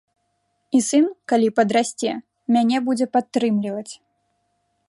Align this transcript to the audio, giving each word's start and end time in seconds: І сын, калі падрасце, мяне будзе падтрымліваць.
І 0.77 0.81
сын, 0.87 1.05
калі 1.33 1.49
падрасце, 1.59 2.11
мяне 2.57 2.77
будзе 2.89 3.05
падтрымліваць. 3.19 3.91